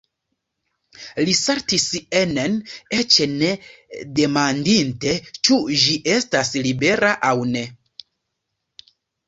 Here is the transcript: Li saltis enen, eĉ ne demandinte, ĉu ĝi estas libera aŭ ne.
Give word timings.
Li 1.27 1.35
saltis 1.39 1.85
enen, 2.21 2.55
eĉ 3.01 3.19
ne 3.35 3.51
demandinte, 4.21 5.15
ĉu 5.41 5.61
ĝi 5.85 6.01
estas 6.17 6.53
libera 6.67 7.15
aŭ 7.31 7.37
ne. 7.55 7.67